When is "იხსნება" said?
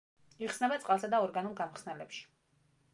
0.45-0.79